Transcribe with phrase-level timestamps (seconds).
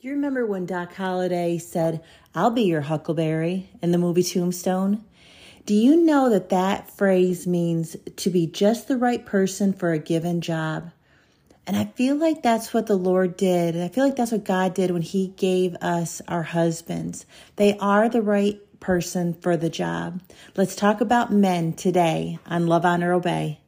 [0.00, 2.02] Do you remember when Doc Holliday said,
[2.34, 5.04] I'll be your huckleberry in the movie Tombstone?
[5.66, 9.98] Do you know that that phrase means to be just the right person for a
[9.98, 10.90] given job?
[11.66, 13.74] And I feel like that's what the Lord did.
[13.74, 17.26] And I feel like that's what God did when He gave us our husbands.
[17.56, 20.22] They are the right person for the job.
[20.56, 23.59] Let's talk about men today on Love, Honor, Obey.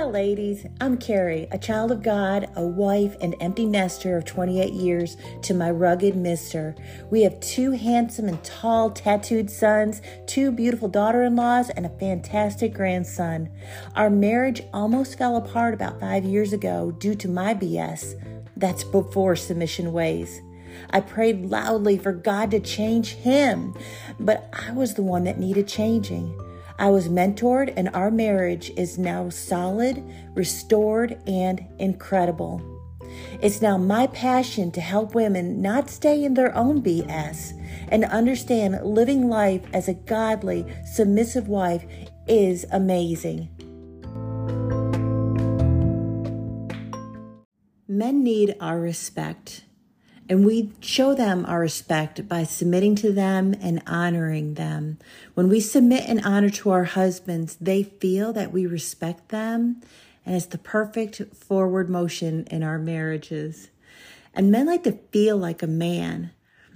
[0.00, 0.64] Hi, ladies.
[0.80, 5.52] I'm Carrie, a child of God, a wife, and empty nester of 28 years to
[5.52, 6.74] my rugged mister.
[7.10, 11.90] We have two handsome and tall tattooed sons, two beautiful daughter in laws, and a
[11.98, 13.50] fantastic grandson.
[13.94, 18.14] Our marriage almost fell apart about five years ago due to my BS.
[18.56, 20.40] That's before submission ways.
[20.88, 23.74] I prayed loudly for God to change him,
[24.18, 26.34] but I was the one that needed changing.
[26.80, 30.02] I was mentored, and our marriage is now solid,
[30.34, 32.62] restored, and incredible.
[33.42, 37.52] It's now my passion to help women not stay in their own BS
[37.88, 41.84] and understand living life as a godly, submissive wife
[42.26, 43.50] is amazing.
[47.86, 49.64] Men need our respect.
[50.30, 54.98] And we show them our respect by submitting to them and honoring them.
[55.34, 59.82] When we submit and honor to our husbands, they feel that we respect them,
[60.24, 63.70] and it's the perfect forward motion in our marriages.
[64.32, 66.30] And men like to feel like a man.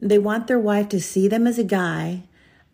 [0.00, 2.24] They want their wife to see them as a guy,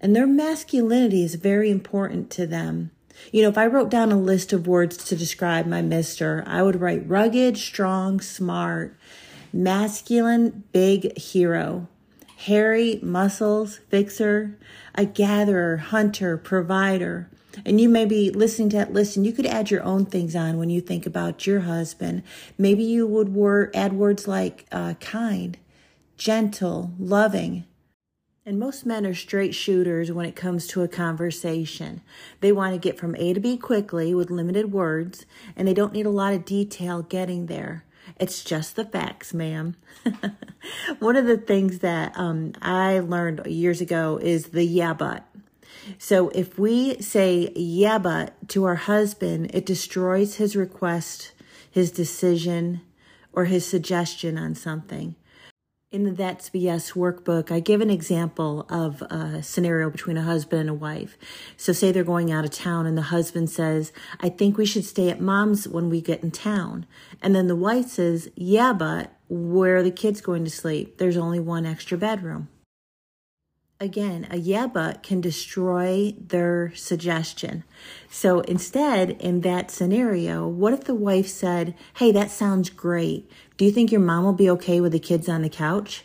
[0.01, 2.93] and their masculinity is very important to them.
[3.31, 6.63] You know, if I wrote down a list of words to describe my mister, I
[6.63, 8.97] would write rugged, strong, smart
[9.53, 11.89] masculine big hero,
[12.37, 14.59] hairy muscles fixer,
[14.95, 17.29] a gatherer, hunter, provider.
[17.67, 20.35] And you may be listening to that list and you could add your own things
[20.35, 22.23] on when you think about your husband.
[22.57, 25.59] Maybe you would word, add words like uh, kind,
[26.17, 27.65] gentle, loving.
[28.45, 32.01] And most men are straight shooters when it comes to a conversation.
[32.41, 35.93] They want to get from A to B quickly with limited words, and they don't
[35.93, 37.85] need a lot of detail getting there.
[38.19, 39.77] It's just the facts, ma'am.
[40.99, 45.27] One of the things that um, I learned years ago is the yeah, but.
[45.99, 51.33] So if we say yeah, but to our husband, it destroys his request,
[51.71, 52.83] his decision,
[53.33, 55.17] or his suggestion on something.
[55.93, 60.63] In the That's BS workbook, I give an example of a scenario between a husband
[60.63, 61.19] and a wife.
[61.59, 64.87] So, say they're going out of town, and the husband says, I think we should
[64.87, 66.87] stay at mom's when we get in town.
[67.21, 70.97] And then the wife says, Yeah, but where are the kids going to sleep?
[70.97, 72.49] There's only one extra bedroom.
[73.83, 77.65] Again, a yeah, but can destroy their suggestion.
[78.09, 83.29] So instead, in that scenario, what if the wife said, Hey, that sounds great.
[83.57, 86.05] Do you think your mom will be okay with the kids on the couch?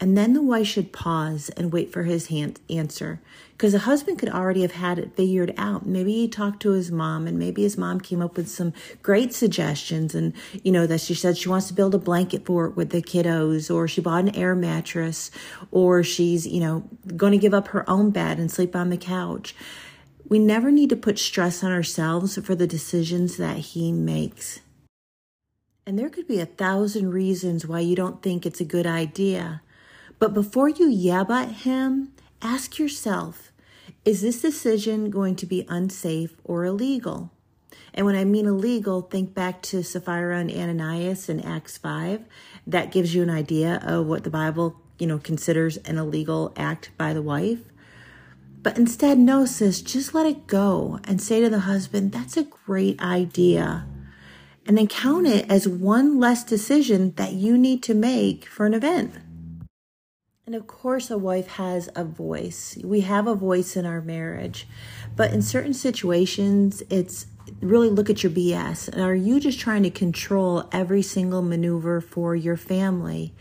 [0.00, 3.20] And then the wife should pause and wait for his hand answer.
[3.52, 5.86] Because the husband could already have had it figured out.
[5.86, 8.72] Maybe he talked to his mom and maybe his mom came up with some
[9.02, 10.12] great suggestions.
[10.12, 10.32] And,
[10.64, 13.72] you know, that she said she wants to build a blanket fort with the kiddos
[13.72, 15.30] or she bought an air mattress
[15.70, 16.80] or she's, you know,
[17.16, 19.54] going to give up her own bed and sleep on the couch.
[20.28, 24.60] We never need to put stress on ourselves for the decisions that he makes.
[25.86, 29.60] And there could be a thousand reasons why you don't think it's a good idea.
[30.18, 33.50] But before you yab at him, ask yourself
[34.04, 37.30] is this decision going to be unsafe or illegal?
[37.94, 42.24] And when I mean illegal, think back to Sapphira and Ananias in Acts 5.
[42.66, 46.90] That gives you an idea of what the Bible, you know, considers an illegal act
[46.98, 47.60] by the wife.
[48.62, 52.44] But instead, no, sis, just let it go and say to the husband, that's a
[52.44, 53.86] great idea.
[54.66, 58.74] And then count it as one less decision that you need to make for an
[58.74, 59.14] event.
[60.46, 62.76] And of course, a wife has a voice.
[62.84, 64.68] We have a voice in our marriage.
[65.16, 67.26] But in certain situations, it's
[67.62, 68.88] really look at your BS.
[68.88, 73.32] And are you just trying to control every single maneuver for your family?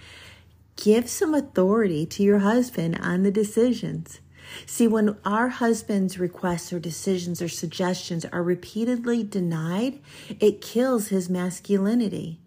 [0.78, 4.22] Give some authority to your husband on the decisions.
[4.66, 10.00] See, when our husband's requests or decisions or suggestions are repeatedly denied,
[10.40, 12.40] it kills his masculinity.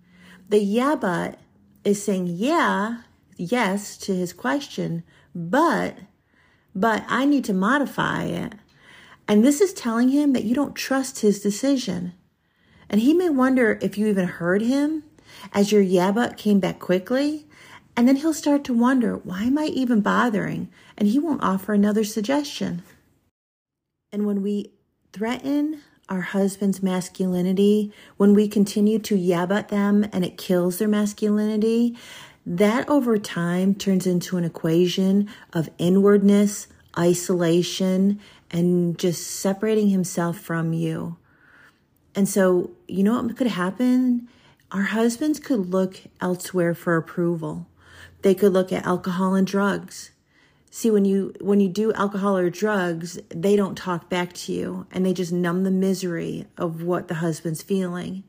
[0.48, 1.38] The yeah, but
[1.84, 3.02] is saying, yeah,
[3.36, 5.02] yes to his question,
[5.34, 5.96] but,
[6.74, 8.54] but I need to modify it.
[9.28, 12.12] And this is telling him that you don't trust his decision.
[12.88, 15.02] And he may wonder if you even heard him
[15.52, 17.46] as your yeah but came back quickly.
[17.96, 20.68] And then he'll start to wonder, why am I even bothering?
[20.96, 22.82] And he won't offer another suggestion.
[24.12, 24.72] And when we
[25.12, 30.88] threaten our husband's masculinity, when we continue to yab at them and it kills their
[30.88, 31.96] masculinity,
[32.46, 38.20] that over time turns into an equation of inwardness, isolation,
[38.52, 41.16] and just separating himself from you.
[42.14, 44.28] And so, you know what could happen?
[44.70, 47.66] Our husbands could look elsewhere for approval.
[48.22, 50.12] They could look at alcohol and drugs.
[50.70, 54.86] See, when you when you do alcohol or drugs, they don't talk back to you
[54.92, 58.24] and they just numb the misery of what the husband's feeling.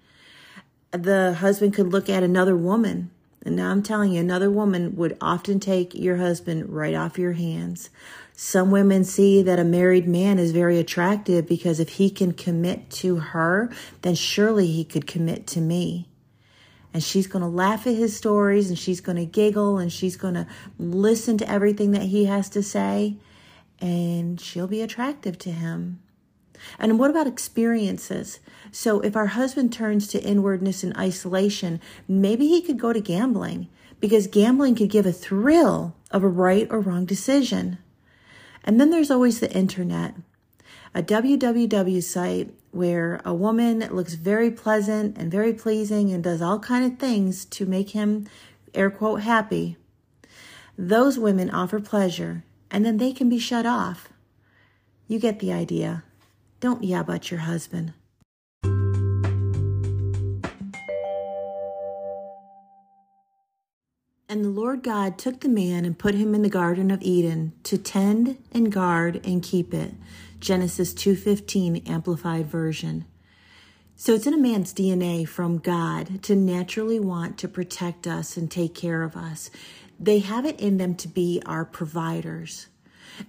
[0.91, 3.11] The husband could look at another woman
[3.45, 7.33] and now I'm telling you, another woman would often take your husband right off your
[7.33, 7.89] hands.
[8.33, 12.89] Some women see that a married man is very attractive because if he can commit
[12.91, 16.07] to her, then surely he could commit to me.
[16.93, 20.17] And she's going to laugh at his stories and she's going to giggle and she's
[20.17, 20.47] going to
[20.79, 23.17] listen to everything that he has to say
[23.79, 25.99] and she'll be attractive to him.
[26.79, 28.39] And what about experiences?
[28.71, 33.67] So if our husband turns to inwardness and isolation, maybe he could go to gambling
[33.99, 37.77] because gambling could give a thrill of a right or wrong decision.
[38.63, 40.15] And then there's always the internet,
[40.93, 46.59] a www site where a woman looks very pleasant and very pleasing and does all
[46.59, 48.27] kind of things to make him
[48.73, 49.77] air quote happy.
[50.77, 54.09] Those women offer pleasure and then they can be shut off.
[55.07, 56.03] You get the idea.
[56.59, 57.93] Don't yab at your husband.
[64.29, 67.53] And the Lord God took the man and put him in the garden of Eden
[67.63, 69.93] to tend and guard and keep it.
[70.39, 73.05] Genesis 2:15 amplified version.
[73.95, 78.51] So it's in a man's DNA from God to naturally want to protect us and
[78.51, 79.49] take care of us.
[79.99, 82.67] They have it in them to be our providers.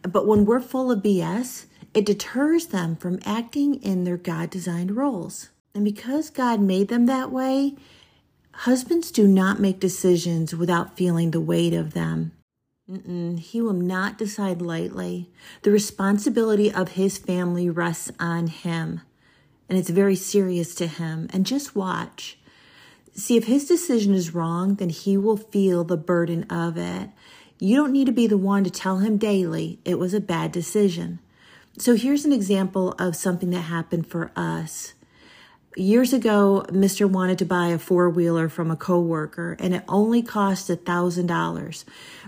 [0.02, 4.96] But when we're full of BS, it deters them from acting in their God designed
[4.96, 5.50] roles.
[5.74, 7.74] And because God made them that way,
[8.52, 12.32] husbands do not make decisions without feeling the weight of them.
[12.90, 15.30] Mm-mm, he will not decide lightly.
[15.62, 19.02] The responsibility of his family rests on him,
[19.68, 21.28] and it's very serious to him.
[21.32, 22.38] And just watch.
[23.14, 27.10] See, if his decision is wrong, then he will feel the burden of it.
[27.58, 30.52] You don't need to be the one to tell him daily it was a bad
[30.52, 31.18] decision.
[31.80, 34.94] So here's an example of something that happened for us.
[35.76, 37.08] Years ago, Mr.
[37.08, 41.26] wanted to buy a four wheeler from a coworker and it only cost a thousand
[41.26, 41.84] dollars.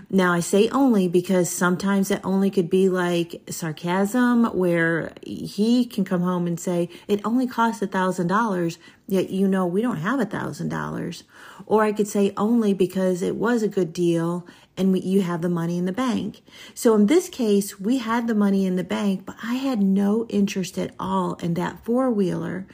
[0.09, 6.05] Now I say only because sometimes it only could be like sarcasm where he can
[6.05, 8.77] come home and say, it only costs a thousand dollars,
[9.07, 11.23] yet you know we don't have a thousand dollars.
[11.65, 15.41] Or I could say only because it was a good deal and we, you have
[15.41, 16.41] the money in the bank.
[16.73, 20.25] So in this case, we had the money in the bank, but I had no
[20.29, 22.65] interest at all in that four wheeler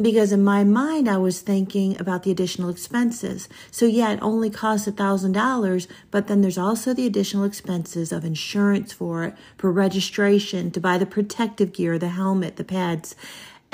[0.00, 3.48] because in my mind, I was thinking about the additional expenses.
[3.70, 8.10] So yeah, it only costs a thousand dollars, but then there's also the additional expenses
[8.12, 13.14] of insurance for it, for registration, to buy the protective gear, the helmet, the pads.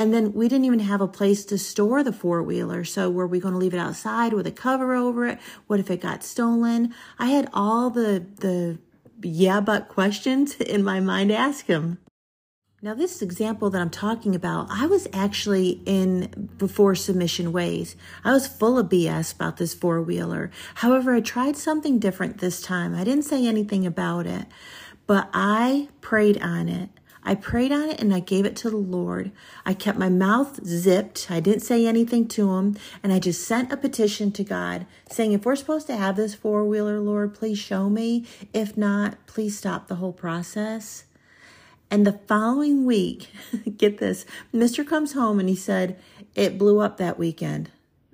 [0.00, 2.84] And then we didn't even have a place to store the four wheeler.
[2.84, 5.38] So were we going to leave it outside with a cover over it?
[5.66, 6.94] What if it got stolen?
[7.18, 8.78] I had all the, the
[9.20, 11.98] yeah, but questions in my mind to ask him.
[12.80, 17.94] Now, this example that I'm talking about, I was actually in before submission ways.
[18.24, 20.50] I was full of BS about this four wheeler.
[20.76, 22.94] However, I tried something different this time.
[22.94, 24.46] I didn't say anything about it,
[25.06, 26.88] but I prayed on it.
[27.30, 29.30] I prayed on it and I gave it to the Lord.
[29.64, 31.30] I kept my mouth zipped.
[31.30, 32.76] I didn't say anything to him.
[33.04, 36.34] And I just sent a petition to God saying, if we're supposed to have this
[36.34, 38.26] four wheeler, Lord, please show me.
[38.52, 41.04] If not, please stop the whole process.
[41.88, 43.30] And the following week,
[43.76, 44.84] get this, Mr.
[44.84, 46.00] comes home and he said,
[46.34, 47.70] it blew up that weekend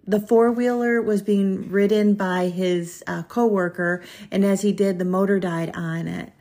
[0.09, 5.05] the four wheeler was being ridden by his uh, coworker, and as he did, the
[5.05, 6.33] motor died on it.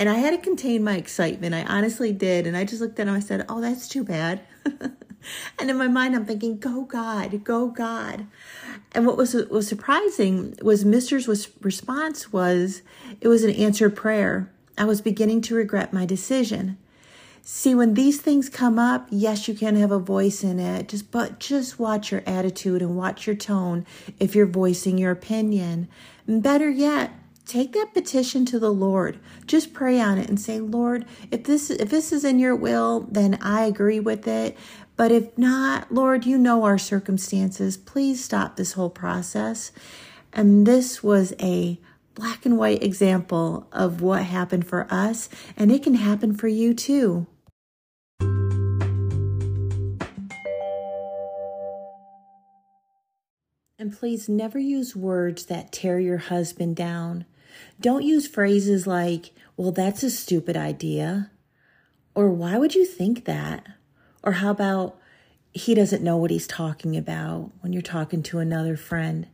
[0.00, 1.54] And I had to contain my excitement.
[1.54, 2.46] I honestly did.
[2.46, 3.12] And I just looked at him.
[3.12, 4.40] I said, Oh, that's too bad.
[4.64, 8.26] and in my mind, I'm thinking, Go God, go God.
[8.92, 12.80] And what was was surprising was Mister's was, response was
[13.20, 14.50] it was an answered prayer.
[14.78, 16.78] I was beginning to regret my decision.
[17.42, 20.88] See, when these things come up, yes, you can have a voice in it.
[20.88, 23.84] Just but just watch your attitude and watch your tone
[24.18, 25.88] if you're voicing your opinion.
[26.26, 27.10] And better yet,
[27.50, 29.18] take that petition to the Lord.
[29.44, 33.08] Just pray on it and say, "Lord, if this if this is in your will,
[33.10, 34.56] then I agree with it.
[34.96, 37.76] But if not, Lord, you know our circumstances.
[37.76, 39.72] Please stop this whole process."
[40.32, 41.80] And this was a
[42.14, 46.72] black and white example of what happened for us, and it can happen for you
[46.72, 47.26] too.
[53.76, 57.24] And please never use words that tear your husband down.
[57.80, 61.30] Don't use phrases like, well, that's a stupid idea.
[62.14, 63.66] Or why would you think that?
[64.22, 64.98] Or how about,
[65.52, 69.26] he doesn't know what he's talking about when you're talking to another friend.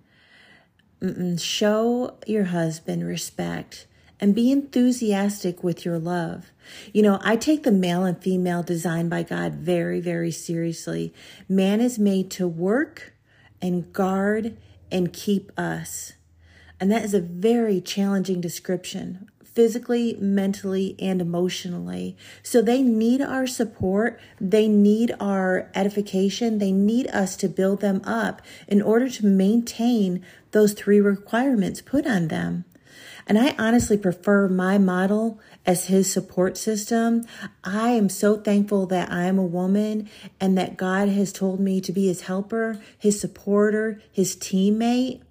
[1.00, 1.40] Mm-mm.
[1.40, 3.87] Show your husband respect
[4.18, 6.50] and be enthusiastic with your love.
[6.92, 11.12] You know, I take the male and female design by God very, very seriously.
[11.49, 13.12] Man is made to work
[13.61, 14.56] and guard
[14.90, 16.14] and keep us.
[16.78, 22.14] And that is a very challenging description physically, mentally, and emotionally.
[22.42, 24.21] So they need our support.
[24.38, 26.59] They need our edification.
[26.59, 32.06] They need us to build them up in order to maintain those three requirements put
[32.06, 32.66] on them.
[33.26, 37.25] And I honestly prefer my model as his support system.
[37.64, 41.80] I am so thankful that I am a woman and that God has told me
[41.80, 45.23] to be his helper, his supporter, his teammate.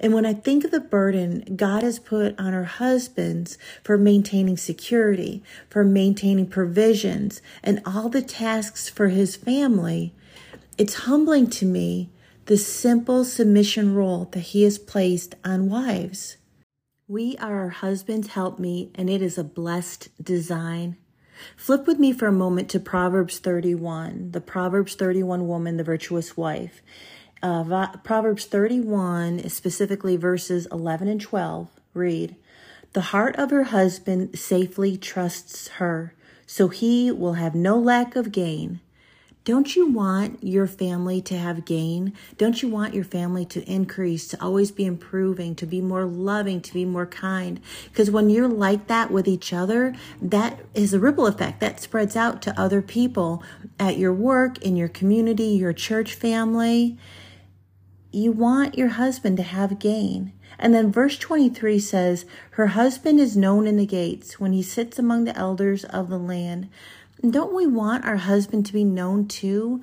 [0.00, 4.56] And when I think of the burden God has put on our husbands for maintaining
[4.56, 10.14] security, for maintaining provisions, and all the tasks for his family,
[10.76, 12.10] it's humbling to me
[12.46, 16.36] the simple submission role that he has placed on wives.
[17.06, 20.96] We are our husband's helpmeet, and it is a blessed design.
[21.56, 26.36] Flip with me for a moment to Proverbs 31, the Proverbs 31 woman, the virtuous
[26.36, 26.82] wife
[27.44, 32.36] uh, Proverbs 31, specifically verses 11 and 12, read,
[32.94, 36.14] The heart of her husband safely trusts her,
[36.46, 38.80] so he will have no lack of gain.
[39.44, 42.14] Don't you want your family to have gain?
[42.38, 46.62] Don't you want your family to increase, to always be improving, to be more loving,
[46.62, 47.60] to be more kind?
[47.90, 52.16] Because when you're like that with each other, that is a ripple effect that spreads
[52.16, 53.42] out to other people
[53.78, 56.96] at your work, in your community, your church family
[58.14, 60.32] you want your husband to have gain.
[60.58, 64.98] And then verse 23 says, Her husband is known in the gates when he sits
[64.98, 66.68] among the elders of the land.
[67.28, 69.80] don't we want our husband to be known too?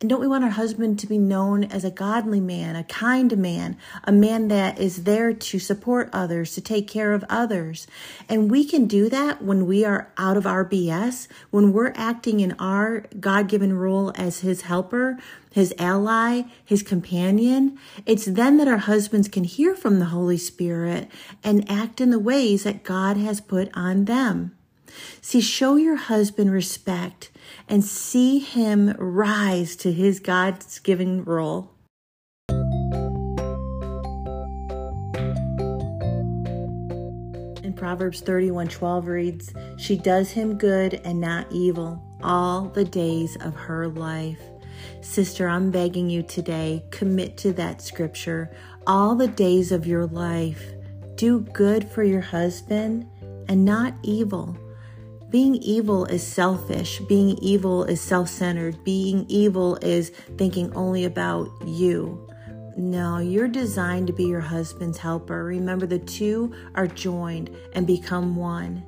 [0.00, 3.36] And don't we want our husband to be known as a godly man, a kind
[3.38, 7.86] man, a man that is there to support others, to take care of others?
[8.28, 12.40] And we can do that when we are out of our BS, when we're acting
[12.40, 15.16] in our God given role as his helper,
[15.52, 17.78] his ally, his companion.
[18.04, 21.08] It's then that our husbands can hear from the Holy Spirit
[21.44, 24.56] and act in the ways that God has put on them.
[25.20, 27.30] See, show your husband respect
[27.68, 31.70] and see him rise to his God's given role.
[37.62, 43.54] In Proverbs 31:12 reads, "She does him good and not evil all the days of
[43.54, 44.40] her life."
[45.00, 48.50] Sister, I'm begging you today, commit to that scripture
[48.86, 50.74] all the days of your life.
[51.16, 53.06] Do good for your husband
[53.48, 54.56] and not evil.
[55.34, 57.00] Being evil is selfish.
[57.00, 58.84] Being evil is self centered.
[58.84, 62.28] Being evil is thinking only about you.
[62.76, 65.42] No, you're designed to be your husband's helper.
[65.42, 68.84] Remember, the two are joined and become one.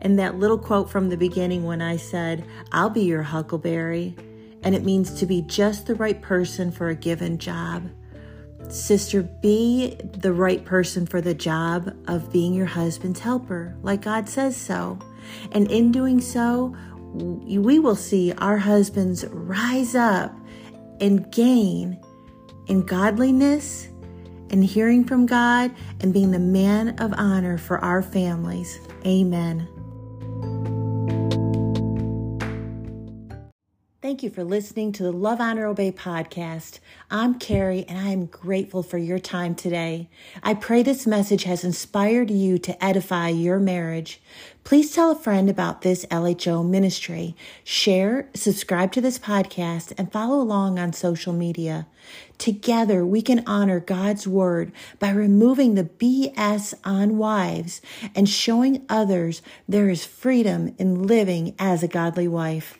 [0.00, 4.14] And that little quote from the beginning when I said, I'll be your huckleberry,
[4.62, 7.88] and it means to be just the right person for a given job.
[8.68, 14.28] Sister, be the right person for the job of being your husband's helper, like God
[14.28, 14.98] says so.
[15.52, 16.74] And in doing so,
[17.12, 20.34] we will see our husbands rise up
[21.00, 22.00] and gain
[22.66, 23.88] in godliness
[24.50, 28.80] and hearing from God and being the man of honor for our families.
[29.04, 29.75] Amen.
[34.06, 36.78] Thank you for listening to the Love, Honor, Obey podcast.
[37.10, 40.08] I'm Carrie, and I am grateful for your time today.
[40.44, 44.22] I pray this message has inspired you to edify your marriage.
[44.62, 47.34] Please tell a friend about this LHO ministry.
[47.64, 51.88] Share, subscribe to this podcast, and follow along on social media.
[52.38, 54.70] Together, we can honor God's word
[55.00, 57.82] by removing the BS on wives
[58.14, 62.78] and showing others there is freedom in living as a godly wife.